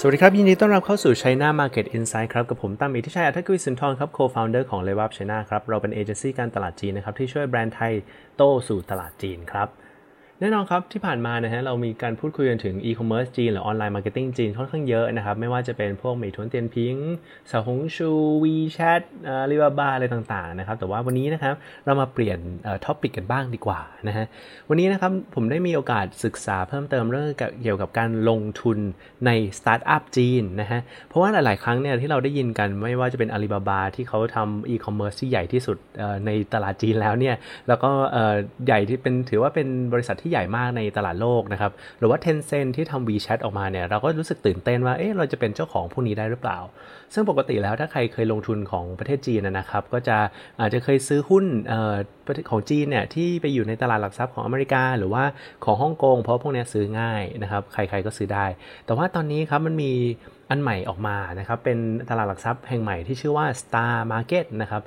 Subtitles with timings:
[0.00, 5.36] สวัสดีครับ ยินดีต้อนรับเข้าสู่ China Market Insight ครับ กับผมตั้มอิทธิชัยอัธกวิสุนทรครับ Co-founder ของ l e v a p China
[5.50, 7.92] ครับ เราเป็นเอเจนซี่การตลาดจีนนะครับ ที่ช่วยแบรนด์ไทย
[8.36, 9.68] โตสู่ตลาดจีนครับ
[10.40, 18.10] แน่นอนครับที่ผ่านมานะฮะเรามีการพูดคุยกันถึงอีคอมเมิร์ซจีนหรือ online marketing จีนค่อนข้างเยอะนะครับ ไม่ว่าจะเป็นพวกเหม่ยถวนเตี่ยนผิงเสี่ยวหงชู
[18.42, 21.54] วีแชทอาลีบาบาอะไรต่างๆนะครับแต่ว่าวันนี้นะครับ
[21.84, 22.38] เรามาเปลี่ยน
[22.84, 24.26] topic กันบ้างดีกว่านะฮะ
[24.68, 27.26] วันนี้นะครับผมได้มีโอกาสศึกษาเพิ่มเติมเรื่อง
[27.62, 28.78] เกี่ยวกับการลงทุน
[29.26, 35.76] ในสตาร์ทอัพจีนนะฮะเพราะว่าหลายๆครั้งเนี่ยที่เราได้ยินกันไม่ว่าจะเป็นอาลีบาบาที่เขาทำอีคอมเมิร์ซที่ใหญ่ที่สุด
[36.26, 37.36] ในตลาดจีนแล้วเนี่ย
[37.68, 37.90] แล้วก็
[38.66, 46.58] ใหญ่ที่เป็นถือว่าเป็นบริษัทที่ใหญ่มากในตลาดโลกนะครับ หรือว่า Tencent ที่ทำ WeChat ออกมาเนี่ยเราก็รู้สึกตื่นเต้นว่าเอ๊ะเราจะเป็นเจ้าของพวกนี้ได้หรือเปล่า
[47.14, 50.16] ซึ่งปกติแล้วถ้าใครเคยลงทุนของประเทศจีนนะครับ ก็จะ
[50.60, 51.44] อาจจะเคยซื้อหุ้น
[52.50, 55.24] ของจีนเนี่ยที่ไปอยู่ในตลาดหลักทรัพย์ของอเมริกา หรือว่า
[55.64, 58.46] ของฮ่องกงเพราะพวกนี้ซื้อง่ายนะครับใครๆก็ซื้อได้
[58.86, 59.92] แต่ว่าตอนนี้ครับมันมี
[60.50, 61.78] อันใหม่ออกมานะครับเป็น
[62.10, 64.82] ตลาดหลักทรัพย์แห่งใหม่ที่ชื่อว่า Star Market นะครับ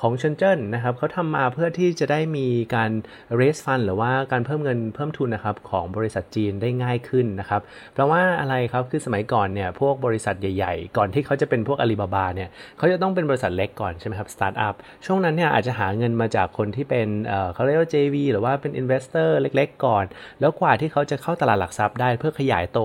[0.00, 2.90] ของเชนเจิ้นนะครับเขาทำมาเพื่อที่จะได้มีการ
[3.38, 7.60] raise fund หรือว่าการเพิ่มเงินเพิ่มทุนนะครับของบริษัทจีนได้ง่ายขึ้นนะครับ
[7.92, 14.74] เพราะว่าอะไรครับคือสมัยก่อนเนี่ยพวกบริษัทใหญ่ ๆ ก่อนที่เขาจะเป็นพวกอาลีบาบาเนี่ยเขาจะต้องเป็นบริษัทเล็กก่อนใช่ไหมครับสตาร์ทอัพ
[15.06, 17.08] ช่วงนั้นเนี่ยอาจจะหาเงินมาจากคนที่เป็น
[17.54, 20.04] เขาเรียกว่า JV หรือว่าเป็น investor เล็ก ๆ ก่อน
[20.40, 22.80] แล้วกว่าที่เขาจะเข้าตลาดหลักทรัพย์ได้เพื่อขยายโต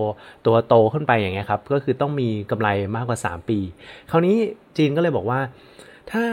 [0.46, 3.60] ตัวโตขึ้นไปอย่างเงี้ยครับก็คือต้องมีกำไรมากกว่า 3 ปี
[4.12, 4.36] คราวนี้
[4.78, 5.40] จีนก็เลยบอกว่า
[6.12, 6.26] ถ้า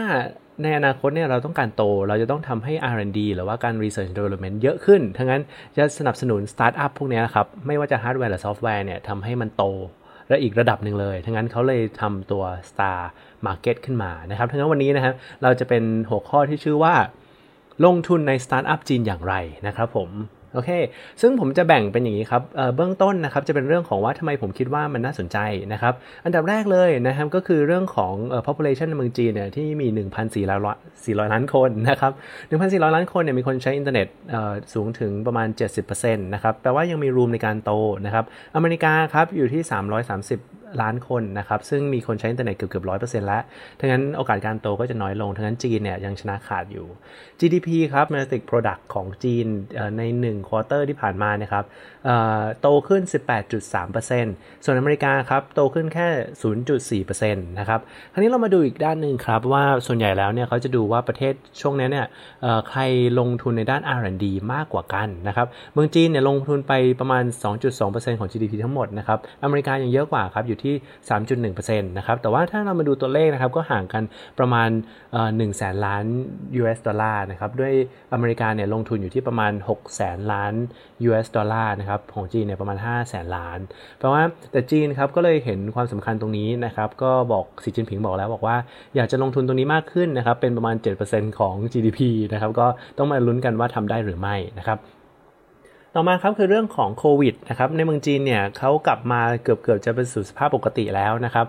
[0.63, 5.41] ในอนาคตเนี่ยเราต้องการโต เราจะต้องทำให้ R&D หรือว่าการ Research Development เยอะขึ้น ทั้งนั้น
[5.77, 9.63] จะสนับสนุนสตาร์ทอัพพวกนี้นะครับ ไม่ว่าจะฮาร์ดแวร์หรือซอฟต์แวร์เนี่ยทำให้มันโต
[10.29, 12.99] และอีกระดับหนึ่งเลย ทั้งนั้นเขาเลยทำตัว Star
[13.45, 16.95] Market ขึ้นมานะครับ ทั้งนั้นวันนี้นะครับเราจะเป็นหัวข้อที่ชื่อว่า
[17.85, 19.35] ลงทุนในสตาร์ทอัพจีนอย่างไร
[19.67, 20.09] นะครับผม
[20.53, 20.69] โอเค
[21.21, 25.37] ซึ่งผมจะแบ่งเป็นอย่างนี้ครับเบื้องต้นนะครับจะเป็นเรื่องของว่าทำไมผมคิดว่ามันน่าสนใจ
[25.73, 25.93] นะครับ
[26.25, 29.87] อันดับแรกเลยนะครับก็คือเรื่องของเอ่อ population ในเมืองจีนเนี่ยที่มี
[30.45, 30.49] 1,400
[31.33, 32.11] ล้านคนนะครับ
[32.49, 34.07] 1,400 ล้านคนเนี่ยมีคนใช้อินเทอร์เน็ต
[34.73, 35.47] สูงถึงประมาณ
[35.85, 37.71] 70%นะครับ แปลว่ายังมี room ในการโต
[38.05, 43.41] นะครับ อเมริกาครับอยู่ที่ 330ล้านคนนะครับ ซึ่งมีคนใช้อินเทอร์เน็ตเกือบเกือบร้อยเปอร์เซ็นต์แล้ว
[43.79, 46.85] ทั้งนั้นโอกาสการโตก็จะน้อยลง ทั้งนั้นจีนเนี่ยยังชนะขาดอยู่
[47.39, 49.45] GDP ครับ domestic product ของจีน
[49.97, 50.01] ใน
[50.39, 51.65] 1 quarter ที่ผ่านมานะครับ
[52.61, 53.01] โตขึ้น
[53.63, 56.07] 18.3%ส่วนอเมริกาครับโตขึ้นแค่
[57.03, 57.79] 0.4%นะครับ
[58.13, 62.05] คราวนี้เรามาดูอีกด้านหนึ่งครับว่าส่วนใหญ่แล้วเนี่ยเขาจะดูว่าประเทศช่วงนี้เนี่ย
[62.69, 62.81] ใคร
[63.19, 67.23] ลงทุนในด้าน R&D มากกว่ากันนะครับเมืองจีนเนี่ยลงทุนไปประมาณ
[67.71, 70.73] 2.2%ของ GDP ทั้งหมดนะครับอเมริกายังเยอะกว่าครับอยู่ที่
[71.49, 74.03] 3.1%นะครับแต่ว่าถ้าเรามาดูตัวเลขนะครับก็ห่างกัน
[74.39, 74.69] ประมาณ
[75.13, 76.05] 1แสนล้าน
[76.59, 77.73] US ดอลลาร์นะครับด้วย
[78.13, 80.53] อเมริกาเนี่ยลงทุนอยู่ที่ประมาณ6แสนล้าน
[81.07, 83.59] US ดอลลาร์นะครับของจีนเนี่ยประมาณ5แสนล้าน
[83.97, 88.57] เพราะว่าแต่จีนครับก็เลยเห็นความสำคัญตรงนี้นะครับก็บอกสีจินผิงบอกแล้วบอกว่า
[88.95, 90.75] อยากจะลงทุนตรงนี้มากขึ้นนะครับเป็นประมาณ
[91.07, 91.99] 7%ของ GDP
[92.33, 92.67] นะครับก็
[92.97, 94.79] ต้องมาลุ้นกันว่าทำได้หรือไม่นะครับ
[95.95, 101.45] ต่อมาครับคือเรื่องของโควิดนะครับในเมืองจีนเนี่ยเขากลับมาเกือบเกือบจะเป็นสู่สภาพปกติแล้วนะครับ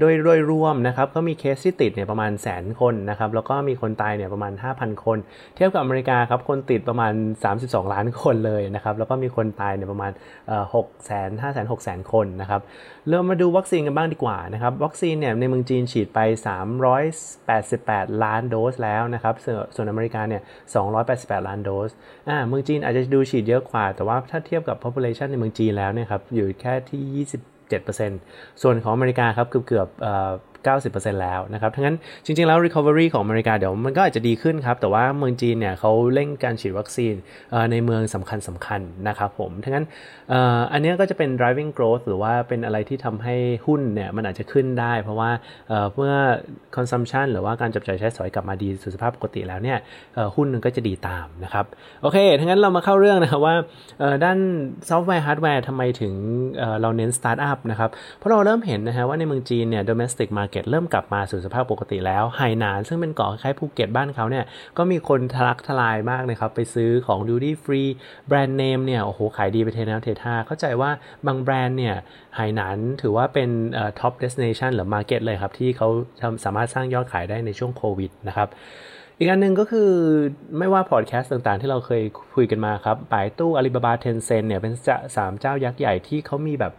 [0.00, 5.18] โดยโดยรวมนะครับก็มีเคสที่ติดเนี่ยประมาณแสนคนนะครับแล้วก็มีคนตายเนี่ยประมาณ 5,000 คน
[5.56, 7.12] เทียบกับอเมริกาครับคนติดประมาณ
[7.52, 10.12] 32 ล้านคนเลยนะครับแล้วก็มีคนตายเนี่ยประมาณ
[10.62, 12.60] 6แสน5แสน6แสนคนนะครับ
[13.08, 16.18] เรามาดูวัคซีนกันบ้างดีกว่านะครับวัคซีนเนี่ยในเมืองจีนฉีดไป
[17.46, 19.34] 388 ล้านโดสแล้วนะครับ
[19.74, 20.42] ส่วนอเมริกาเนี่ย
[20.94, 21.90] 288 ล้านโดส
[22.28, 27.26] อ่าเมืองจีนอาจจะดูฉีดเยอะกว่าแต่ว่าถ้าเทียบกับ population ในเมืองจีนแล้วเนี่ยครับอยู่แค่ที่
[27.80, 29.88] 27%ส่วนของอเมริกาครับเกือบเกือบ
[30.66, 37.14] 90%แล้วนะครับทั้งนั้นจริงๆแล้ว recovery ของอเมริกาเดี๋ยวมันก็อาจจะดีขึ้นครับ แต่ว่าเมืองจีนเนี่ยเขาเร่งการฉีดวัคซีน
[37.70, 39.86] ในเมืองสำคัญสำคัญนะครับผมทั้งนั้น
[40.72, 43.34] อันนี้ก็จะเป็น driving growth หรือว่าเป็นอะไรที่ทำให้
[43.66, 45.30] หุ้นเนี่ยมันอาจจะขึ้นได้ เพราะว่า
[45.94, 46.14] เมื่อ
[46.76, 49.78] consumption หรือว่าการจับจ่ายใช้สอยกลับมาดีสู่สภาพปกติแล้วเนี่ย
[50.36, 51.64] หุ้นมันก็จะดีตามนะครับ
[52.02, 53.54] โอเคทั้งนั้นเรามาเข้าเรื่องนะครับว่า
[54.24, 54.38] ด้าน
[54.88, 56.14] ซอฟต์แวร์ฮาร์ดแวร์ทำไมถึง
[56.82, 64.44] เราเน้นสตาร์ทอัพนะครับเพราะเราเริ่มเห็นนะฮะว่าในเมืองจีนเนี่ย domestic market ก็เริ่มกลับมาสู่สภาพปกติแล้วไหหนาน ซึ่งเป็นเกาะคล้ายภูเก็ตบ้านเขาเนี่ย
[64.78, 67.82] ก็มีคนทะลักทลายมากนะครับไปซื้อของ duty free
[68.28, 70.90] แบรนด์เนมเนี่ยโอ้โหขายดีไปเทน้ำเทท่าเข้าใจว่า
[71.26, 71.96] บางแบรนด์เนี่ย
[72.36, 73.50] ไหหนานถือว่าเป็น
[74.00, 75.88] top destination หรือ market เลยครับที่เขา
[76.44, 78.48] สามารถสร้างยอดขายได้ในช่วงโควิดนะครับ
[79.18, 79.90] อีกอันหนึ่งก็คือ
[80.58, 82.02] ไม่ว่าพอดแคสต์ต่างๆ ที่เราเคย
[82.34, 84.72] คุยกันมาครับไป่ตู้อาลีบาบา Tencent เนี่ยเป็น
[85.16, 86.72] สามเจ้ายักษ์ใหญ่ที่เขามีแบบ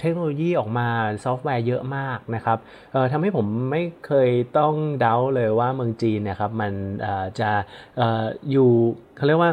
[0.00, 0.88] เทคโนโลยีออกมา
[1.24, 2.58] ซอฟต์แวร์เยอะมากนะครับ
[3.12, 6.72] ทำให้ผมไม่เคยต้องเดาเลยว่าเมืองจีนเนี่ยครับมัน
[7.40, 7.50] จะ
[8.50, 8.70] อยู่
[9.16, 9.50] เขาเรียกว่า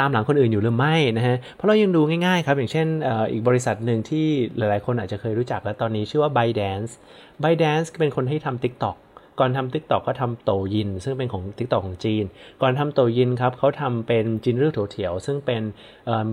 [0.00, 2.86] ตามหลังคนอื่นอยู่หรือไม่นะฮะเพราะเรายังดูง่ายๆครับ อย่างเช่น
[3.32, 4.26] อีกบริษัทหนึ่งที่
[4.56, 6.92] หลายๆคนอาจจะเคยรู้จักและตอนนี้ชื่อว่า ByteDance
[7.42, 8.96] ByteDance เป็นคนที่ทำ TikTok
[9.40, 12.24] ก่อนทำ TikTok ก็ทำโตยิน ซึ่งเป็นของ TikTok ของจีน
[12.62, 15.62] ก่อนทำโตยินครับเขาทำเป็นจินรื่อโถเถียว ซึ่งเป็น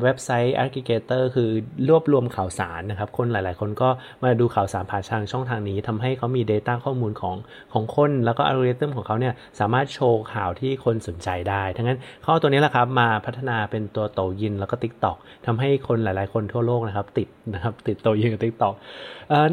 [0.04, 1.50] เว็บไซต์ aggregator คือ
[1.90, 3.90] รวบรวมข่าวสารนะครับ คนหลาย ๆ คนก็
[4.24, 7.36] มาดูข่าวสารผ่านทางช่องทางนี้ทำให้เขามี Data ข้อมูลของ
[7.74, 18.74] ของคน แล้วก็อัลกอริทึมของเขาเนี่ยสามารถโชว์ข่าวที่คนสนใจได้ ทั้งนั้นเขาเอาตัวนี้แหละครับมาพัฒนาเป็นตัวโตยินแล้วก็ TikTok ทำให้คนหลาย ๆ คนทั่วโลกนะครับติดนะครับติดโตยินกับ TikTok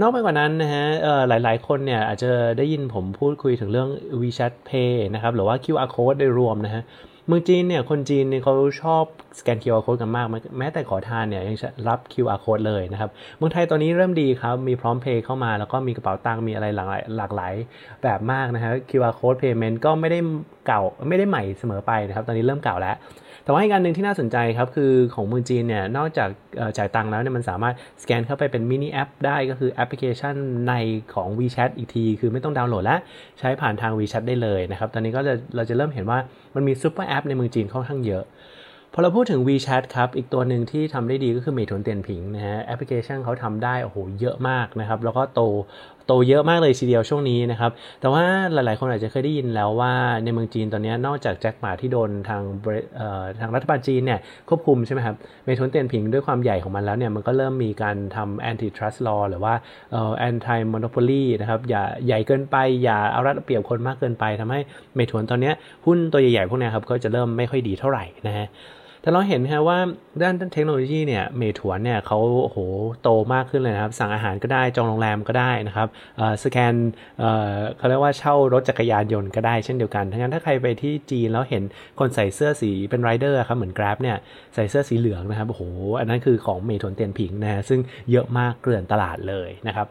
[0.00, 0.84] นอกไปกว่านั้นนะฮะ
[1.28, 3.88] หลาย ๆ คนเนี่ยอาจจะได้ยินผมพูดคุยถึงเรื่อง
[4.20, 6.82] WeChat Pay นะครับ หรือว่า QR Code โดยรวมนะฮะ
[7.28, 9.04] เมืองจีนเนี่ยคนจีนเนี่ยเขาชอบ
[9.38, 10.26] สแกน QR Code กันมาก
[10.58, 11.56] แม้แต่ขอทานเนี่ยยัง
[11.88, 17.54] รับ QR Code เลยนะครับเมืองไทยตอนนี้เริ่มดีครับ มีพร้อมเพย์เข้ามา แล้วก็มีกระเป๋าตังค์มีอะไรหลากหลายหลากหลาย
[18.02, 20.18] แบบมากนะฮะ QR Code Payment ก็ไม่ได้
[20.66, 22.96] เก่าไม่ได้ใหม่เสมอไปนะครับ ตอนนี้เริ่มเก่าแล้ว
[23.44, 26.28] แต่ว่าอีกอันหนึ่งที่น่าสนใจครับ คือของเมืองจีนเนี่ยนอกจาก
[26.78, 30.34] จ่ายตังค์แล้วเนี่ยมันสามารถสแกนเข้าไปเป็น mini app ได้ก็คือแอปพลิเคชัน
[30.68, 30.74] ใน
[31.14, 32.98] ของ WeChat อีกที คือไม่ต้องดาวน์โหลดแล้ว
[33.38, 36.18] ใช้ผ่านทาง WeChat ได้เลยนะครับตอนนี้ก็จะเราจะเริ่มเห็นว่า
[36.56, 38.24] มันมี super app ในเมืองจีนค่อนข้างเยอะ
[38.92, 45.42] พอเราพูดถึง WeChat ครับ อีกตัวหนึ่งที่ทำได้ดีก็คือเหม่ยถวนเตี่ยนผิงนะฮะแอปพลิเคชันเขาทำได้โอ้โหเยอะมากนะครับ แล้วก็โต
[46.06, 47.70] โตเยอะมากเลยทีเดียวช่วงนี้นะครับ
[48.00, 48.22] แต่ว่า
[48.52, 49.92] หลายๆ คนอาจจะเคยได้ยินแล้วว่า
[50.24, 52.42] ในเมืองจีนตอนนี้นอกจากแจ็คหมาที่โดนทาง
[53.40, 59.54] ทางรัฐบาลจีนเนี่ยควบคุมใช่ไหมครับเมทวนเตียนผิงด้วยความใหญ่ของมันแล้วเนี่ยมันก็เริ่มมีการทำ antitrust law หรือว่า
[60.28, 64.60] anti monopoly นะครับอย่าใหญ่เกินไปอย่าเอารัดเปรียบคนมากเกินไปทำให้
[64.96, 65.52] เมทวนตอนนี้
[65.86, 68.48] หุ้นตัวใหญ่ๆพวกนี้ครับก็จะเริ่มไม่ค่อยดีเท่าไหร่นะฮะ
[69.06, 69.78] แต่เราเห็นนะว่า
[70.22, 72.58] ด้านเทคโนโลยีเนี่ยเมถวนเนี่ยเขาโโห
[73.02, 75.88] โตมากขึ้นเลยนะครับ สั่งอาหารก็ได้จองโรงแรมก็ได้นะครับ
[76.44, 76.74] สแกน
[77.76, 81.62] เขาเรียกว่าเช่ารถจักรยานยนต์ก็ได้เช่นเดียวกันทั้งนั้นถ้าใครไปที่จีนแล้วเห็น
[81.98, 84.16] คนใส่เสื้อสีเป็นไรเดอร์ครับเหมือน Grab เนี่ย
[84.54, 85.62] ใส่เสื้อสีเหลืองนะครับโอ้โห
[85.98, 87.80] อันนั้นคือของเหม่ยถวนเตี่ยนผิงนะฮะซึ่ง
[88.10, 89.88] เยอะมากเกลื่อนตลาดเลยนะครับ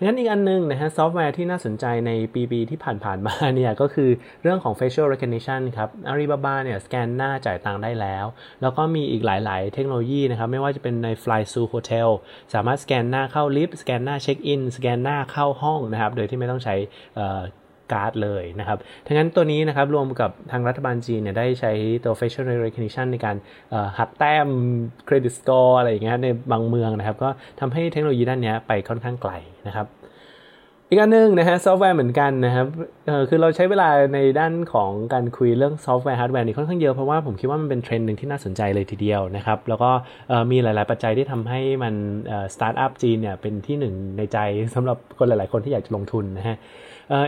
[0.00, 4.10] ดังนั้นอีกอันนึงนะฮะซอฟต์แวร์ที่น่าสนใจในปีปีที่ผ่านๆมาเนี่ยก็คือ
[4.42, 8.26] เรื่องของ facial recognition ครับอาลีบาบาเนี่ยสแกนหน้าจ่ายตังค์ได้แล้ว
[8.62, 12.08] แล้วก็มีอีกหลายๆ เทคโนโลยีนะครับ ไม่ว่าจะเป็นใน FlyZoo Hotel
[12.54, 16.74] สามารถสแกนหน้าเข้าลิฟต์สแกนหน้าเช็คอินสแกนหน้าเข้าห้องนะครับ โดยที่ไม่ต้องใช้
[17.92, 21.72] การ์ดเลยนะครับทั้งนั้นตัวนี้นะครับรวมกับทางรัฐบาลจีนเนี่ยได้ใช้
[22.04, 23.36] ตัว facial recognition ในการ
[23.98, 24.48] หักแต้ม
[25.08, 27.28] credit score อะไรอย่างเงี้ยในบางเมืองนะครับ ก็
[27.60, 29.32] ทำให้เทคโนโลยีด้านนี้ไปค่อนข้างไกล
[29.68, 29.88] นะครับ
[30.90, 32.66] อีกอันนึงนะฮะซอฟต์แวร์เหมือนกันนะครับ
[33.06, 39.90] เออคือเราใช้เวลาในด้านของการคุยเรื่องซอฟต์แวร์ฮาร์ดแวร์นี่ค่อนข้างเยอะเพราะว่าผมคิดว่ามันเป็นเทรนด์หนึ่งที่น่าสนใจเลยทีเดียวนะครับ แล้วก็
[40.50, 41.94] มีหลาย ๆ ปัจจัยที่ทำให้มัน
[42.54, 44.38] สตาร์ทอัพจีนเนี่ยเป็นที่หนึ่งในใจ
[44.74, 46.56] สำหรับคนหลาย ๆ คนที่อยากจะลงทุนนะฮะ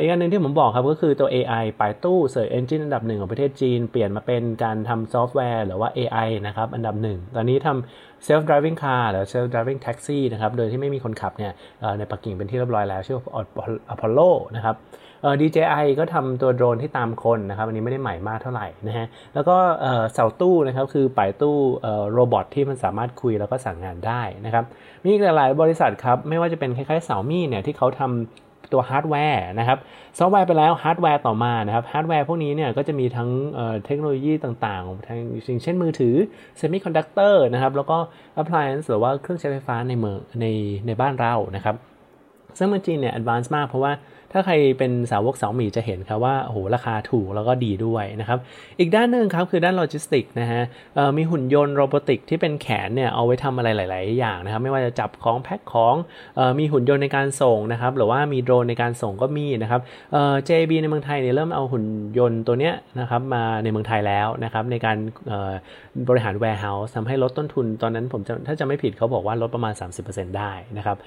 [0.01, 9.81] อีกอันหนึ่งที่ผมบอกครับก็คือตัว AI ไป่ตู้ Search Engine อันดับหนึ่งของประเทศจีน เปลี่ยนมาเป็นการทำซอฟต์แวร์หรือว่า AI นะครับอันดับหนึ่งตอนนี้ทำ self driving car หรือ self driving
[9.87, 11.53] taxi นะครับโดยที่ไม่มีคนขับเนี่ย
[11.99, 13.19] ในปักกิ่งเป็นที่เรียบร้อยแล้วชื่อ
[13.95, 14.77] Apollo นะครับ
[15.23, 19.57] เอ่อ DJI ก็ทำตัวโดรนที่ตามคนนะครับอันนี้ไม่ได้ใหม่มากเท่าไหร่นะฮะแล้วก็
[20.13, 21.57] เสี่ยวตู้นะครับคือไป่ตู้
[22.13, 24.65] robot ที่มันสามารถคุยแล้วก็สั่งงานได้นะครับ
[25.03, 29.79] มีอีกหลายบริษัทครับไม่ว่าจะเป็นคล้ายๆเสี่ยวมี่เนี่ยที่เขาทำ ตัวฮาร์ดแวร์นะครับ
[30.19, 33.31] ซอฟต์แวร์ไปแล้วฮาร์ดแวร์ต่อมานะครับฮาร์ดแวร์พวกนี้เนี่ยก็จะมีทั้ง
[33.85, 35.21] เทคโนโลยีต่างๆทั้ง
[35.63, 36.15] เช่นมือถือ
[36.59, 37.99] semiconductor นะครับแล้วก็
[38.37, 40.47] appliance หรือว่าเครื่องใช้ไฟฟ้าในเมืองใน
[40.87, 41.77] ในบ้านเรานะครับ
[42.59, 43.93] ซึ่งเมืองจีนเนี่ย advance มากเพราะว่า
[44.33, 48.39] ถ้าใครเป็นสาวกเสี่ยวหมี่จะเห็นครับว่าโอ้โหราคาถูกแล้วก็ดีด้วยนะครับ
[48.79, 50.63] อีกด้านหนึ่งครับคือด้านโลจิสติกนะฮะ
[51.17, 55.95] มีหุ่นยนต์ robotic ที่เป็นแขนเนี่ยเอาไว้ทำอะไรหลาย ๆ อย่างนะครับไม่ว่าจะจับของแพ็คของ
[56.59, 59.81] มีหุ่นยนต์ในการส่งนะครับหรือว่ามีโดรนในการส่งก็มีนะครับ
[60.49, 61.85] JD ในเมืองไทยเนี่ยเริ่มเอาหุ่น
[62.19, 64.97] ยนต์ตัวเนี้ยนะครับมาในเมืองไทยแล้วนะครับในการ
[66.09, 69.73] บริหาร warehouse ทำให้ลดต้นทุนตอนนั้นผมถ้าจะไม่ผิดเขาบอกว่าลดประมาณ
[70.05, 70.99] 30%ได้นะครับ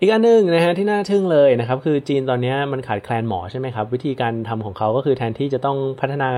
[0.00, 6.28] อีกอันหนึ่งนะฮะที่น่าทึ่งเลยนะครับคือจีนตอนนี้มันขาดแคลนหมอใช่ไหมครับวิธีการทำของเขาก็คือแทนที่จะต้องพัฒนา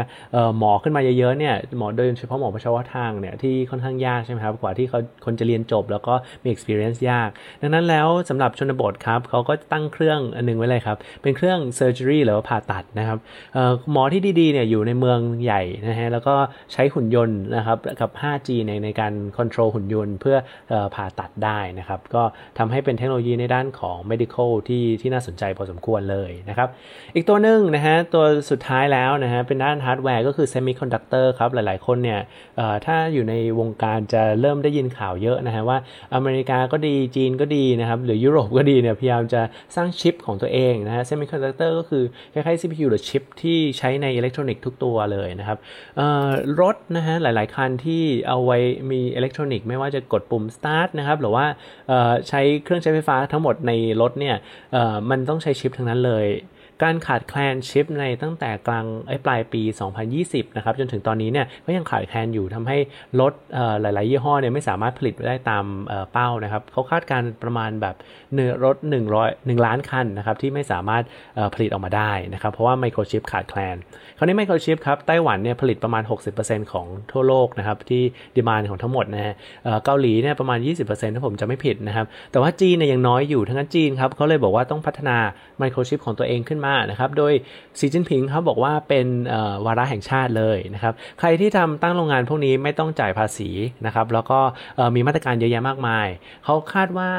[0.59, 7.29] หมอขึ้นมาเยอะๆเนี่ยหมอโดยเฉพาะหมอประชาวทางเนี่ยที่ค่อนข้างยากใช่ไหมครับกว่าที่เขาคนจะเรียนจบแล้วก็มี experience ยาก
[7.61, 13.19] ดังนั้นแล้วสำหรับชนบทครับเขาก็ตั้งเครื่องอันนึงไว้เลยครับ เป็นเครื่อง surgery หรือว่าผ่าตัดนะครับ
[13.93, 16.35] หมอที่ดีๆเนี่ยอยู่ในเมืองใหญ่นะฮะแล้วก็
[16.73, 20.37] ใช้หุ่นยนต์นะครับกับ 5G ในในการ control หุ่นยนต์ เพื่อ
[20.95, 22.23] ผ่าตัดได้นะครับก็
[22.59, 26.69] ทำให้เป็นเทคโนโลยีในด้านของ medical ที่ที่น่าสนใจพอสมควรเลยนะครับ
[27.15, 32.21] อีกตัวหนึ่งนะฮะตัวสุดท้ายแล้วนะฮะเป็นด้านฮาร์ดแวร์ก็คือ semiconductor ครับ หลายๆคนเนี่ย
[32.87, 35.79] ถ้าอยู่ในวงการจะเริ่มได้ยินข่าวเยอะนะฮะว่า
[36.15, 39.43] อเมริกาก็ดีจีนก็ดีนะครับหรือยุโรปก็ดีเนี่ยพยายามจะ
[39.77, 45.59] สร้างชิปของตัวเองนะฮะ semiconductor ก็คือคล้ายๆ CPU หรือชิปที่ใช้ในอิเล็กทรอนิกส์ทุกตัวเลยนะครับ
[46.61, 48.59] รถนะฮะหลายๆคันที่เอาไว้
[48.91, 51.45] มีอิเล็กทรอนิกส์ไม่ว่าจะกดปุ่ม start นะครับหรือว่า
[52.29, 54.37] ใช้เครื่องใช้ไฟฟ้าทั้งหมดในรถเนี่ย
[55.11, 56.27] มันต้องใช้ชิปทั้งนั้นเลย
[56.83, 58.87] การขาดแคลนชิปในตั้งแต่กลาง
[59.25, 59.63] ปลายปี
[60.11, 62.79] 2020 นะครับจนถึงตอนนี้เนี่ยก็ยังขาดแคลนอยู่ทำให้
[63.21, 63.33] รถ
[63.81, 65.65] หลาย ๆ ยี่ห้อเนี่ยไม่สามารถผลิตได้ตาม
[66.13, 67.97] เป้านะครับเขาคาดการประมาณแบบ
[68.35, 68.77] เนื้อรถ
[69.17, 71.03] 100 1 ล้านคันนะครับที่ไม่สามารถ
[71.55, 73.77] ผลิตออกมาได้นะครับเพราะว่าไมโครชิปขาดแคลน
[74.19, 76.03] คราวนี้ไมโครชิปครับไต้หวันเนี่ยผลิตประมาณ
[76.39, 78.03] 60%ของทั่วโลกนะครับที่
[78.37, 79.35] ดีมานของทั้งหมดนะฮะ
[79.85, 85.17] เกาหลีเนี่ยประมาณ 20%ถ้าผมจะไม่ผิดนะครับแต่ว่าจีนเนี่ยยังน้อยอยู่ทั้งนั้นจีนครับเขาเลยบอกว่าต้องพัฒนา
[85.59, 87.33] ไมโครชิปของตัวเองขึ้นมานะครับโดย
[87.79, 89.07] สีจิ้นผิงเขาบอกว่าเป็น
[89.67, 93.51] วาระแห่งชาติเลยนะครับใครที่ทำตั้งโรงงานพวกนี้ไม่ต้องจ่ายภาษี
[93.87, 94.39] นะครับแล้วก็
[94.95, 96.07] มีมาตรการเยอะแยะมากมาย
[96.45, 97.11] เขาคาดว่า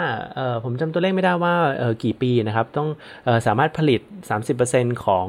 [0.63, 1.53] ผมจำตัวเลขไม่ได้ว่า
[2.03, 2.89] กี่ปีนะครับต้อง
[3.47, 4.01] สามารถผลิต
[4.51, 5.27] 30%ของ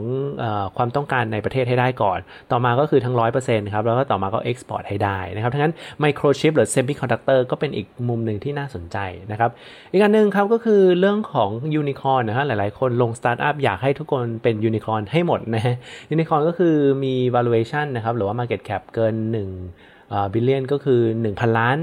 [0.76, 2.18] ความต้องการในประเทศให้ได้ก่อน
[2.52, 8.98] ต่อมาก็คือทั้ง 100%ครับแล้วก็ต่อมาก็ export ให้ได้นะครับทั้งนั้นไมโครชิปหรือ semiconductor ก็เป็นอีกมุมหนึ่งที่น่าสนใจ
[9.30, 9.50] นะครับ
[9.92, 15.76] อีกอันหนึ่งครับก็คือเรื่องของยูนิคอร์นะฮะหลายๆ คนลงสตาร์ทอัพอยากให้ทุกคนเป็นยูนิคอร์ให้หมดนะฮะ
[16.10, 19.14] ยูนิคอร์ก็คือมี valuation นะครับ หรือว่า market cap เกิน
[19.72, 21.00] 1 billion ก็คือ
[21.30, 21.78] 1,000 ล้าน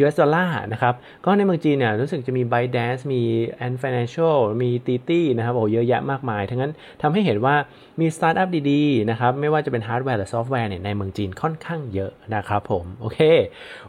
[0.00, 3.22] US ดอลลาร์นะครับ ก็ในเมืองจีนเนี่ยรู้สึกจะมี ByteDance มี
[3.66, 6.72] Ant Financial มี DiDi นะครับโอ้เยอะแยะมากมาย ทั้งนั้น
[7.02, 7.54] ทำให้เห็นว่า
[8.00, 13.18] มีสตาร์ทอัพดีๆนะครับ ไม่ว่าจะเป็นฮาร์ดแวร์หรือซอฟต์แวร์เนี่ยในเมืองจีนค่อนข้างเยอะนะครับผม โอเค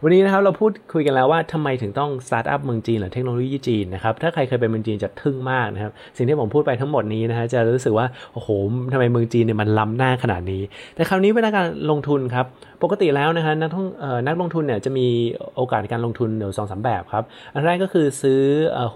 [0.02, 8.50] วันนี้นะครับเราพูดคุยกันแล้วว่าทำไมถึงต้องสตาร์ทอัพเมืองจีนหรือเทคโนโลยีจีนนะครับ ถ้าใครเคยไปเมืองจีนจะทึ่งมากนะครับ สิ่งที่ผมพูดไปทั้งหมดนี้นะฮะจะรู้สึกว่าโอ้โห
[8.94, 10.62] ทำไมเมืองจีนเนี่ยมันล้ำหน้าขนาดนี้
[10.96, 12.46] แต่คราวนี้เวลาการลงทุนครับ
[12.86, 13.88] ปกติแล้วนะฮะนักท่อง
[14.28, 15.08] นักลงทุนเนี่ยจะมี
[15.56, 17.24] โอกาสในการลงทุนเดี่ยวสองสามแบบครับ
[17.54, 18.42] อันแรกก็คือซื้อ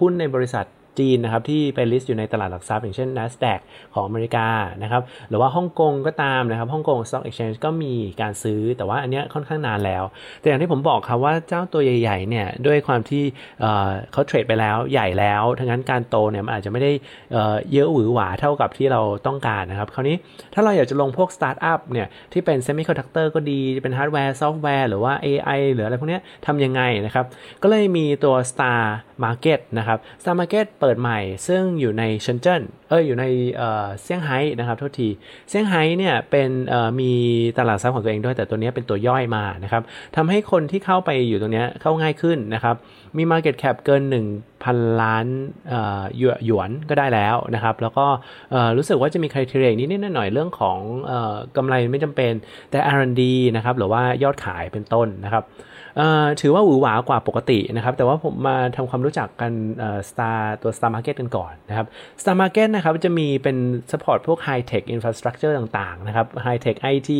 [0.00, 0.66] หุ้นในบริษัท
[1.00, 3.60] จีนนะครับที่ไปลิสต์อยู่ในตลาดหลักทรัพย์อย่างเช่น NASDAQ
[3.94, 4.46] ของอเมริกา
[4.82, 10.04] นะครับหรือว่าฮ่องกงก็ตามนะครับฮ่องกง Stock Exchange ก็มีการซื้อแต่ว่าอันนี้ค่อนข้างนานแล้ว
[10.40, 13.24] แต่อย่างที่ผมบอกครับว่าเจ้าตัวใหญ่ๆเนี่ยด้วยความที่
[14.12, 16.92] เขาเทรดไปแล้วใหญ่แล้วทั้งนั้นการโตเนี่ยมันอาจจะไม่ได้
[17.72, 20.16] เยอะหวือหวาเท่ากับที่เราต้องการนะครับคราวนี้
[20.54, 27.26] ถ้าเราอยากจะลงพวกสตาร์ทอัพเนี่ยที่เป็น semiconductor ก็ดีเป็นฮาร์ดแวร์ซอฟต์แวร์หรือว่า AI หรืออะไรพวกนี้ทำยังไงนะครับ
[27.62, 28.80] ก็เลยมีตัว Star
[29.24, 33.24] Market นะครับ Star Market เปิดใหม่ ซึ่งอยู่ในเซินเจิ้นเอออยู่ใน
[33.56, 35.08] เซี่ยงไฮ้นะครับโทษที
[35.48, 36.48] เซี่ยงไฮ้เนี่ยเป็น
[37.00, 37.12] มี
[37.58, 39.82] ตลาดทรัพย์ของตัวเองด้วยแต่ตัวนี้เป็นตัวย่อยมานะครับ
[40.16, 42.76] ทำให้คนที่เข้าไปอยู่ตรงนี้เข้าง่ายขึ้นนะครับ
[43.16, 44.02] มี Market Cap เกิน
[44.52, 45.26] 1,000 ล้าน
[46.44, 48.06] หยวนก็ได้แล้วนะครับ แล้วก็
[48.76, 50.78] รู้สึกว่าจะมีครเทเรนนิดๆหน่อยเรื่องของ
[51.56, 52.32] กำไรไม่จำเป็น
[52.70, 53.22] แต่ R&D
[53.56, 55.44] นะครับหรือว่ายอดขายเป็นต้นนะครับ
[56.40, 59.52] ถือว่าหวือหวากว่าปกตินะครับ แต่ว่าผมมาทำความรู้จักกัน
[60.10, 61.86] สตาร์ตัว Star Market กันก่อนนะครับ
[62.20, 63.56] Star Market นะครับจะมีเป็น
[63.90, 67.10] support พวก High Tech Infrastructure ต่างๆนะครับ High Tech IT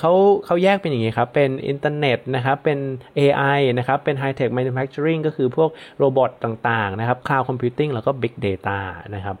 [0.00, 0.12] เขา
[0.46, 2.78] เขาแยกเป็นอย่างนี้ครับ เป็นอินเทอร์เน็ตนะครับ เป็น
[3.18, 8.78] AI นะครับ เป็น High Tech Manufacturing ก็คือพวกโรบอทต่างๆนะครับ Cloud Computing แล้วก็ Big Data
[9.16, 9.38] นะครับ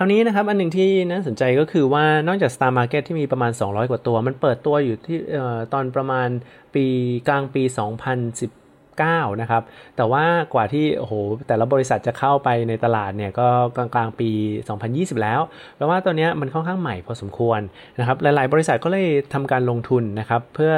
[0.00, 5.18] ราวนี้นะครับ อันหนึ่งที่น่าสนใจก็คือว่านอกจาก Star Market ที่มีประมาณ 200 กว่าตัว มันเปิดตัวอยู่ที่
[5.72, 6.28] ตอนประมาณ
[6.74, 6.84] ปี
[7.28, 9.62] กลางปี 2019นะครับ
[9.96, 11.14] แต่ว่ากว่าที่โอ้โห
[11.48, 14.30] แต่ละบริษัทจะเข้าไปในตลาดเนี่ยก็กลางกลางปี
[14.76, 15.40] 2020 แล้ว
[15.76, 17.60] แปลว่าตัวนี้มันค่อนข้างใหม่พอสมควร
[17.98, 20.72] นะครับหลาย ๆ บริษัทก็เลยทำการลงทุนนะครับเพื่อ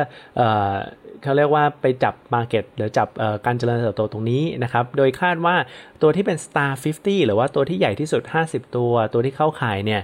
[1.22, 3.08] เขาเรียกว่าไปจับมาเก็ตหรือจับ
[3.46, 5.56] การเจริญเติบโตตรงนี้นะครับ โดยคาดว่า
[6.02, 10.00] ตัวที่เป็น Star 50 หรือว่าตัวที่ใหญ่ที่สุด 50 ตัว ตัวที่เข้าขายเนี่ย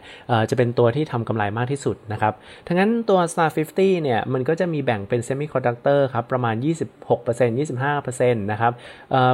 [0.51, 2.35] จะเป็นตัวที่ทำกำไรมากที่สุดนะครับ
[2.67, 8.73] ทั้งนั้นตัว Star 50 เนี่ยมันก็จะมีแบ่งเป็น Semiconductor ครับประมาณ 26% 25%นะครับ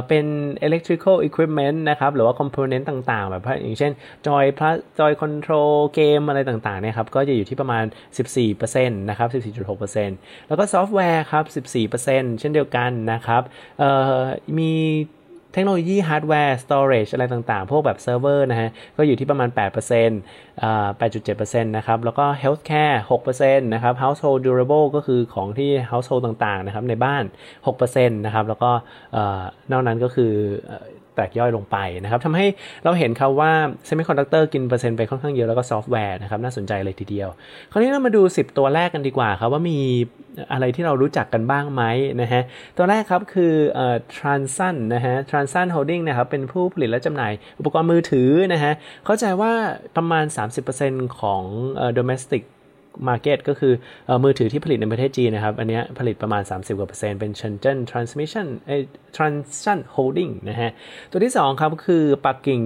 [0.07, 0.25] เป็น
[0.67, 3.91] Electrical Equipment นะครับหรือว่า Component ต่างๆ แบบอย่างเช่น
[4.27, 7.83] Joy Plus Joy Control เกมอะไรต่างๆเนี่ยครับก็จะอยู่ที่ประมาณ
[8.45, 9.29] 14%นะครับ
[9.93, 13.41] 14.6%แล้วก็ซอฟต์แวร์ครับ14%เช่นเดียวกันนะครับ
[14.57, 14.73] มี
[15.53, 22.95] เทคโนโลยีฮาร์ดแวร์ storage อะไรต่างๆ พวกแบบเซิร์ฟเวอร์นะฮะ ก็อยู่ที่ประมาณ8%อ่า8.7%นะครับ แล้วก็ healthcare
[23.31, 27.23] 6%นะครับ household durable ก็คือของที่ household ต่างๆนะครับในบ้าน
[27.69, 28.71] 6%นะครับ แล้วก็
[29.71, 30.31] นอกนั้นก็คือ
[31.15, 32.47] แตกย่อยลงไปนะครับทำให้
[32.83, 33.51] เราเห็นครับว่า
[33.85, 37.29] เซมิคอนดักเตอร์กินเปอร์เซ็นต์ไปค่อนข้างเยอะแล้วก็ซอฟต์แวร์นะครับน่าสนใจเลยทีเดียว
[37.71, 39.79] คราวนี้เรามาดู 10 ตัวแรกกันดีกว่าครับว่ามี
[40.51, 41.83] อะไรที่เรารู้จักกันบ้างไหม
[42.21, 42.41] นะฮะ
[42.77, 48.73] ตัวแรกครับคือเอ่อ Transsion นะฮะ Transsion Holding นะครับเป็นผู้ผลิตและจำหน่ายอุปกรณ์มือถือนะฮะ
[49.05, 49.51] เข้าใจว่า
[49.97, 51.43] ประมาณ 3 30%ของ
[51.99, 52.43] domestic
[53.09, 53.73] Market ก็คือ
[54.09, 58.77] อมือถือที่ผลิตในประเทศจีนนะครับ อันนี้ผลิตประมาณ 30กว่าเปอร์เซ็นต์เป็น Shenzhen Transmission เอ้
[59.17, 60.69] Transition Holding นะฮะ
[61.11, 62.61] ตัวที่2ครับคือปักกิ่ง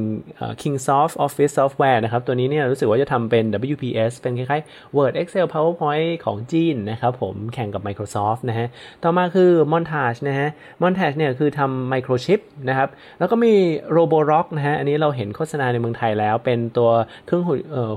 [0.62, 8.68] Kingsoft Office Software นะครับ ตัวนี้เนี่ยรู้สึกว่าจะทำเป็น WPS เป็นคล้ายๆ Word Excel PowerPoint ของจีนนะครับผมแข่งกับ Microsoft นะฮะ
[9.04, 10.50] ต่อมาคือ Montage นะฮะ
[10.82, 13.54] Montage เนี่ยคือทำ Microchip นะครับ แล้วก็มี
[13.96, 16.90] Roborock นะฮะ อันนี้เราเห็นโฆษณาในเมืองไทยแล้วเป็นตัว
[17.26, 17.44] เครื่อง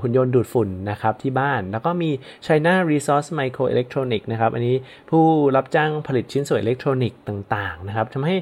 [0.03, 2.11] หุ่นยนต์ดูดฝุ่นนะครับที่บ้าน แล้วก็มี
[2.47, 4.77] China Resource Microelectronics นะครับ อันนี้
[5.11, 5.25] ผู้
[5.57, 8.37] รับจ้างผลิตชิ้นส่วนอิเล็กทรอนิกส์ต่างๆนะครับทำให้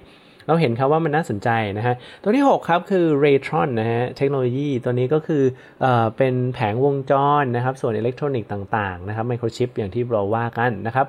[0.46, 5.42] เราเห็นครับว่ามันน่าสนใจนะฮะ ตัวที่ 6 ครับคือ Raytron นะฮะ เทคโนโลยีตัวนี้ก็คือ
[5.82, 11.06] เอเป็นแผงวงจรนะครับ ส่วนอิเล็กทรอนิกส์ต่าง ๆ นะครับ ไมโครชิปอย่างที่เราว่ากันนะครับ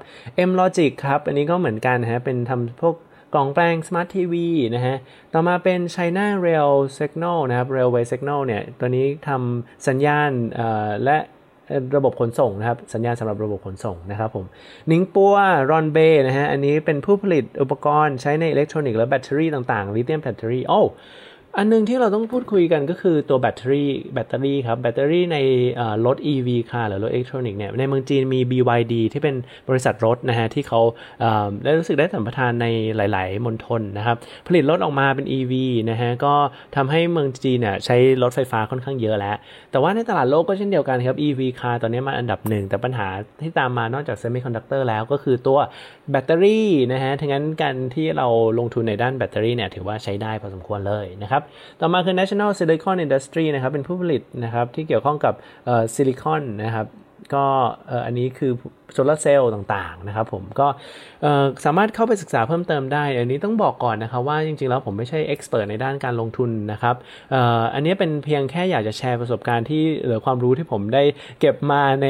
[0.49, 2.95] M Logic ครับ อันนี้ก็เหมือนกันนะฮะ เป็นทำพวก
[3.35, 4.33] กล่องแปลง Smart TV
[4.75, 4.95] นะฮะ
[5.33, 10.29] ต่อมาเป็น China Railway Signal นะครับ Railway Signal เนี่ย ตัวนี้ทำสัญญาณ
[11.03, 11.17] และ
[11.95, 14.45] ระบบขนส่งนะครับ สัญญาณสำหรับระบบขนส่งนะครับผม
[14.91, 15.97] Ningbo Ronbay
[16.27, 20.81] นะฮะ อันนี้เป็นผู้ผลิตอุปกรณ์ใช้ในอิเล็กทรอนิกส์และแบตเตอรี่ต่างๆลิเธียมแบตเตอรี่โอ้
[21.57, 25.37] อันนึงที่เราต้องพูดคุยกันก็คือตัวแบตเตอรี่แบตเตอรี่ครับแบตเตอรี่ใน
[26.05, 29.35] รถ EV ค่ะหรือรถอิเล็กทรอนิกส์เนี่ยในเมืองจีนมี BYD ที่เป็น
[29.69, 30.81] บริษัทรถนะฮะที่เขา
[31.63, 34.17] ได้รู้สึกได้สัมปทานในหลาย ๆมณฑลนะครับ
[34.47, 35.53] ผลิตรถออกมาเป็น EV
[35.89, 36.33] นะฮะก็
[36.75, 39.35] ทำให้เมืองจีนเนี่ยใช้รถไฟฟ้าค่อนข้างเยอะแล้ว
[39.71, 43.07] แต่ว่าในตลาดโลกก็เช่นเดียวกันครับ EV คาร์ตอนนี้มาอันดับหนึ่งแต่ปัญหา
[43.41, 45.59] ที่ตามมานอกจากเซมิคอนดักเตอร์แล้วก็คือตัว
[46.11, 48.27] แบตเตอรี่นะฮะทั้งนั้นการที่เรา
[48.59, 51.40] ลงทุนในด้านแบตเตอรี่เนี่ยถือว่าใช้ได้พอสมควรเลยนะครับ
[51.79, 55.33] ต่อมาคือ National Silicon Industry นะครับเป็นผู้ผลิตนะครับที่เกี่ยวข้องกับ
[55.93, 56.87] ซิลิคอนนะครับ
[57.35, 57.45] ก็
[58.05, 58.51] อันนี้คือ
[58.93, 60.67] โซลาเซลล์ต่างๆนะครับผมก็
[61.65, 66.95] สามารถเข้าไปศึกษาเพิ่มเติมได้ อันนี้ต้องบอกก่อนนะครับว่าจริงๆแล้วผมไม่ใช่เอ็กซ์เพรสในด้านการลงทุนนะครับ
[67.73, 71.03] อันนี้เป็นเพียงแค่อยากจะแชร์ประสบการณ์ที่หรือความรู้ที่ผมได้
[71.39, 72.07] เก็บมาใน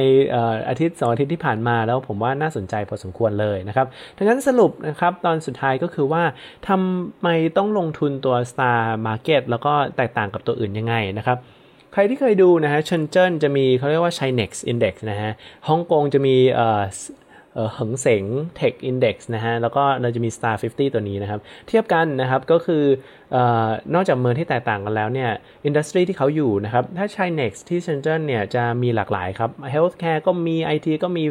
[0.69, 6.23] อาทิตย์สองอาทิตย์ที่ผ่านมาแล้วผมว่าน่าสนใจพอสมควรเลยนะครับดังนั้นสรุปนะครับตอนสุดท้ายก็คือว่า
[6.67, 11.39] ทำไมต้องลงทุนตัว Star Market แล้วก็แตกต่างกับตัวอื่นยังไงนะครับ
[11.93, 15.31] ใครที่เคยดูนะฮะเชนเจิ้นจะมีเขาเรียกว่า Chinex Index นะฮะ
[15.67, 16.81] ฮ่องกงจะมีเอ่อ
[17.55, 18.23] เหิงเสง
[18.59, 22.83] Tech Index นะฮะ แล้วก็เราจะมี Star 50 ตัวนี้นะครับ เทียบกันนะครับก็คือ
[23.93, 25.29] นอกจากเมืองที่แตกต่างกันแล้วเนี่ย
[25.65, 31.25] อินดัสทรีที่เขาอยู่นะครับ ถ้าใช้ Next ที่เซนเจอร์เนี่ยจะมีหลากหลายครับ Healthcare ก็มี IT ก็มี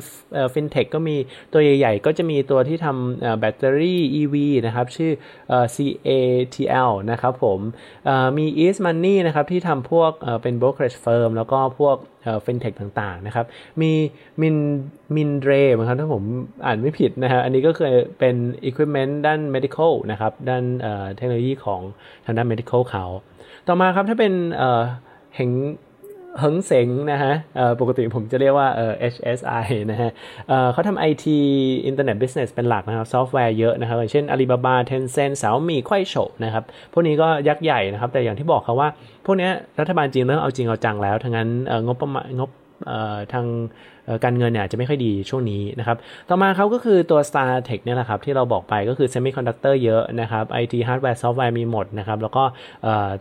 [0.53, 1.17] FinTech ก็มี
[1.53, 4.35] ตัวใหญ่ๆ ก็จะมีตัวที่ทำแบตเตอรี่ EV
[4.67, 5.13] นะครับ ชื่อ
[5.75, 7.61] CATL นะครับผม
[8.39, 11.97] มี East Money นะครับที่ทำพวกเป็น brokerage firm แล้วก็พวก
[12.43, 13.47] เฟนเทคต่างๆนะครับ
[13.83, 13.93] มี
[14.41, 14.57] มิน
[15.17, 16.23] มินเดรนะครับถ้าผม
[16.67, 17.87] อ่านไม่ผิดนะฮะอันนี้ก็คือ
[18.19, 18.37] เป็น
[18.69, 20.65] equipment ด้าน medical นะครับด้าน
[21.17, 21.81] เทคโนโลยีของ
[22.25, 23.05] ทางด้าน medical เขา
[23.67, 24.33] ต่อมาครับถ้าเป็น
[25.37, 25.51] เห็ง
[26.39, 27.35] เหิงเสงนะฮะ
[27.81, 28.69] ปกติผมจะเรียกว่า
[29.13, 30.11] HSI นะฮะ
[30.73, 31.25] เขาทำ IT
[31.89, 36.15] Internet Business เป็นหลักนะครับ ซอฟต์แวร์เยอะนะครับอย่างเช่น Alibaba Tencent สาวมีควายโฉ
[36.45, 38.89] นะครับ พวกนี้ก็ยักษ์ใหญ่นะครับ แต่อย่างที่บอกครับว่า
[39.27, 39.49] พวกนี้
[39.81, 41.49] รัฐบาลจีนเริ่มเอาจริงเอาจังแล้วทั้งนั้น
[41.87, 42.51] งบประมาณงบ
[43.33, 43.47] ทาง
[44.25, 45.97] การเงินเนี่ยจะไม่ค่อยดีช่วงนี้นะครับ
[46.29, 52.45] ต่อมาเขาก็คือตัว Star Tech เนี่ยแหละครับที่เราบอกไปก็คือ Semiconductor เยอะนะครับ IT Hardware Software มีหมดนะครับ แล้วก็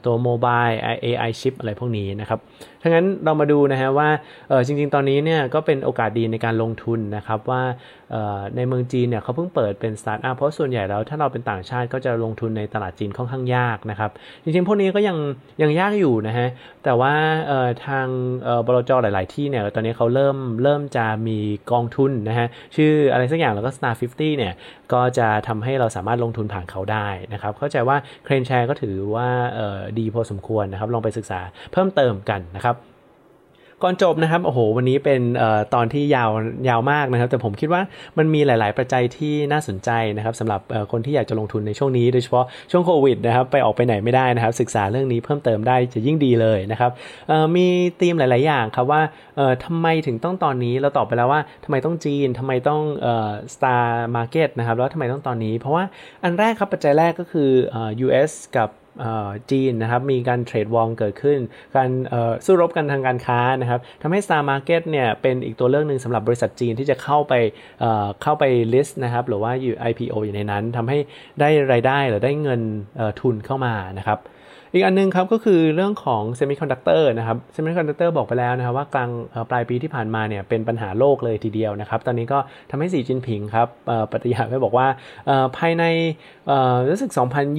[0.05, 0.73] ตัว Mobile
[1.03, 2.39] AI Chip อะไรพวกนี้นะครับ
[2.81, 4.09] ทั้งนั้นเรามาดูนะฮะว่า
[4.65, 7.61] จริง ๆ ตอนนี้เนี่ยก็เป็นโอกาสดีในการลงทุนนะครับว่า
[8.55, 14.11] ในเมืองจีนเนี่ยเขาเพิ่งเปิดเป็นสตาร์ทอัพเพราะส่วนใหญ่แล้วถ้าเราเป็นต่างชาติก็จะลงทุนในตลาดจีนค่อนข้างยากนะครับ
[14.43, 15.17] จริงๆพวกนี้ก็ยัง
[15.61, 16.47] ยังยากอยู่นะฮะ
[16.83, 17.13] แต่ว่า
[17.85, 18.07] ทาง
[18.65, 21.39] บลจหลาย ๆ ที่เนี่ยตอนนี้เขาเริ่มเริ่มจะมี
[21.71, 24.53] กองทุนนะฮะชื่ออะไรสักอย่างแล้วก็ Star 50 เนี่ย
[24.93, 29.29] ก็จะทำให้เราสามารถลงทุนผ่านเขาได้นะครับ เข้าใจว่า KraneShares ก็ถือว่า
[29.99, 31.39] ดีพอสมควรนะครับ ลองไปศึกษา
[31.71, 32.75] เพิ่มเติมกันนะครับ
[33.83, 35.21] ก่อนจบนะครับ โอ้โห วันนี้เป็น
[35.73, 36.29] ตอนที่ยาว
[36.69, 37.81] ยาวมากนะครับ แต่ผมคิดว่า
[38.17, 40.61] มันมีหลาย ๆ ปัจจัยที่น่าสนใจนะครับสำหรับ
[40.91, 46.91] คนที่อยากจะลงทุนในช่วงนี้โดยเฉพาะช่วงโควิดนะครับ ไปออกไปไหนไม่ได้นะครับ ศึกษาเรื่องนี้เพิ่มเติมได้จะยิ่งดีเลยนะครับ
[47.55, 47.67] มี
[48.01, 49.01] ธีมหลาย ๆ อย่างครับว่า
[49.65, 52.81] ทำไมถึงต้องตอนนี้เราตอบไปแล้วว่าทำไมต้องจีนทำไมต้อง
[53.53, 55.83] Star Market นะครับแล้วทำไมต้องตอนนี้ เพราะว่า
[56.23, 57.49] อันแรกครับปัจจัยแรกก็คือ
[58.05, 58.69] US กับ
[59.51, 61.39] จีนนะครับมีการ trade war เกิดขึ้น
[61.75, 61.89] การ
[62.45, 67.33] สู้รบกันทางการค้านะครับทำให้ Star Market เนี่ยเป็นอีกตัวเลือกหนึ่งสำหรับบริษัทจีนที่จะเข้าไป
[68.23, 70.97] เข้าไป list นะครับหรือว่าอยู่ IPO อยู่ในนั้นทำให้
[71.39, 72.61] ได้รายได้หรือได้เงิน
[73.21, 74.19] ทุนเข้ามานะครับ
[74.73, 79.09] อีกอันนึงครับก็คือเรื่องของเซมิคอนดักเตอร์นะครับเซมิคอนดักเตอร์บอกไปแล้วนะครับว่ากลาง
[79.49, 83.67] ปลายปีที่ผ่านมาเนี่ยเป็นปัญหาโลกเลยทีเดียวนะครับตอนนี้ก็ทำให้สีจิ้นผิงครับ
[84.11, 84.87] ปฏิญาณไว้บอกว่า
[85.57, 85.83] ภายใน
[86.89, 87.11] รู้สึก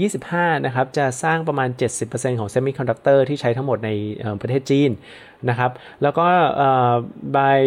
[0.09, 1.69] 2025 นะครับจะสร้างประมาณ
[2.05, 3.91] 70%ของเซมิคอนดักเตอร์ที่ใช้ทั้งหมดใน
[4.41, 4.91] ประเทศจีน
[5.49, 5.71] นะครับ
[6.03, 6.27] แล้วก็
[7.37, 7.61] by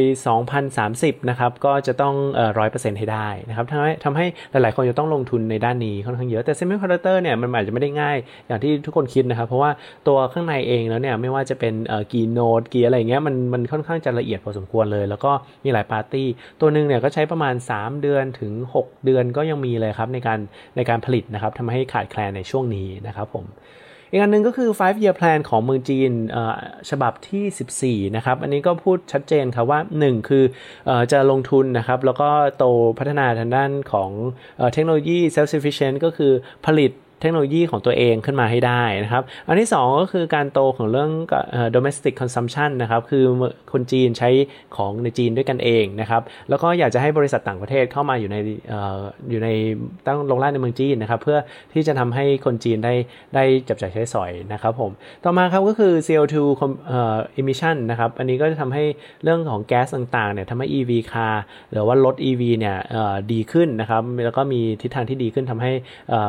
[0.62, 2.16] 2030นะครับก็จะต้อง
[2.58, 9.72] ร้อยเปอร์เซ็นต์ให้ได้นะครับทำให้ทำให้หลายๆ คนจะต้องลงทุนในด้านนี้ค่อนข้างเยอะแต่เซมิคอนดักเตอร์เนี่ยมันอาจจะไม่ได้ง่ายอย่างที่ทุกคนคิดนะครับ เพราะว่า
[10.08, 11.74] ตัวข้างในเองแล้วเนี่ยไม่ว่าจะเป็น
[12.14, 15.32] กี่ node กี่อะไรเงี้ยมันมันค่อนข้างจะละเอียดพอสมควรเลย แล้วก็
[15.64, 16.28] มีหลายปาร์ตี้
[16.62, 20.40] ตัวหนึ่งเนี่ยก็ใช้ประมาณ 3 เดือนถึง 6 เดือนก็ยังมีเลยครับในการ
[20.76, 23.46] ในการผลิตนะครับทำให้ขาดแคลนในช่วงนี้นะครับผม
[24.14, 26.12] อีกอันนึงก็คือ five year plan ของเมืองจีน
[26.90, 30.44] ฉบับที่ 14 นะครับ อันนี้ก็พูดชัดเจนครับว่า 1 คือ
[30.90, 32.66] อจะลงทุนนะครับ แล้วก็โต
[33.00, 34.10] พัฒนาทางด้านของ
[34.74, 36.32] เทคโนโลยี self sufficient ก็คือ
[36.66, 36.92] ผลิต
[37.24, 41.12] เทคโนโลยีของตัวเองขึ้นมาให้ได้นะครับ อันที่ 2 ก็คือการโตของเรื่อง
[41.76, 43.26] domestic consumption นะครับ คือ
[43.72, 44.30] คนจีนใช้
[44.76, 48.38] ของในจีนด้วยกันเองนะครับ แล้วก็อยากจะให้บริษัทต่างประเทศเข้ามาอยู่ใน
[49.30, 49.50] อยู่ใน
[50.06, 51.38] ตั้งโรงงานในเมืองจีนนะครับ เพื่อ
[51.74, 52.94] ที่จะทำให้คนจีนได้
[53.36, 54.92] ได้จับจ่ายใช้สอยนะครับผม
[55.24, 56.36] ต่อมาครับก็คือ CO2
[57.40, 58.84] emission นะครับ อันนี้ก็จะทำให้
[59.24, 61.36] เรื่องของแก๊สต่างๆเนี่ยทำให้ EV car
[61.72, 62.78] หรือว่ารถ EV เนี่ย
[63.32, 65.72] ดีขึ้นนะครับ แล้วก็มีทิศทางที่ดีขึ้นทำให้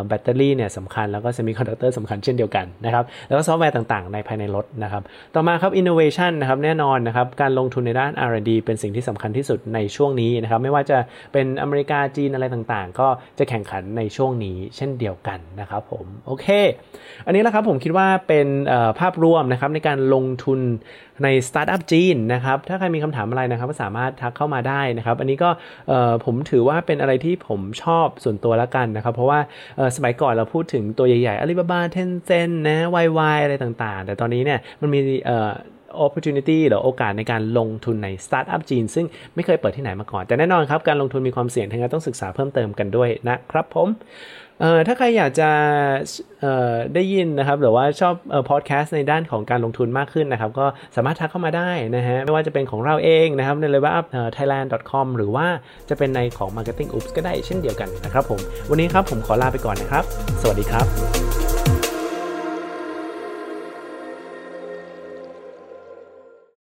[0.09, 5.03] แบตเตอรี่เนี่ยสำคัญ แล้วก็เซมิคอนดักเตอร์สำคัญเช่นเดียวกันนะครับแล้วก็ซอฟต์แวร์ต่างๆ ในภายในรถนะครับ
[5.35, 10.99] ต่อมาครับ innovation นะครับแน่นอนนะครับการลงทุนในด้าน R&D เป็นสิ่งที่สำคัญที่สุดในช่วงนี้นะครับไม่ว่าจะ
[11.33, 16.47] เป็นอเมริกาจีนอะไรต่างๆ ก็จะแข่งขันในช่วงนี้เช่นเดียวกันนะครับผมโอเค
[17.27, 18.49] อันนี้แหละครับผมคิดว่าเป็น
[19.01, 20.61] ภาพรวมนะครับในการลงทุน
[21.22, 25.50] ในสตาร์ทอัพจีนนะครับ ถ้าใครมีคำถามอะไรนะครับก็สามารถทักเข้ามาได้นะครับ อันนี้ก็
[26.24, 29.40] ผมถือว่าเป็นอะไรที่ผมชอบส่วนตัวแล้วกันนะครับ เพราะว่า
[29.96, 35.00] สมัยก่อนเราพูดถึงตัวใหญ่ๆอาลีบาบา Tencent นะวายวายอะไรต่างๆ แต่ตอนนี้เนี่ยมันมี
[36.05, 43.89] opportunity หรือโอกาสในการลงทุนในสตาร์ทอัพจีนซึ่งไม่เคยเปิดที่ไหนมาก่อน แต่แน่นอนครับ การลงทุนมีความเสี่ยงทั้งนั้นต้องศึกษาเพิ่มเติมกันด้วยนะครับผม
[44.87, 45.51] ถ้าใครอยากจะ
[46.95, 48.15] ได้ยินนะครับหรือว่าชอบ
[48.51, 54.05] พอดแคสต์ในด้านของการลงทุนมากขึ้นนะครับ ก็สามารถทักเข้ามาได้นะฮะไม่ว่าจะเป็นของเราเองนะครับใน l e v e l up
[54.37, 55.47] thailand.com หรือว่า
[55.89, 60.05] จะเป็นในของ marketing oops ก็ได้เช่นเดียวกันนะครับผม วันนี้ครับผมขอลาไปก่อนนะครับ
[60.43, 61.44] สวัสดีครับ